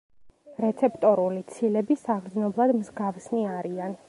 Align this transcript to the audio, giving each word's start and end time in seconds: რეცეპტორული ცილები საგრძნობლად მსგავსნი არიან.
რეცეპტორული 0.63 1.45
ცილები 1.57 1.99
საგრძნობლად 2.07 2.77
მსგავსნი 2.83 3.49
არიან. 3.59 3.99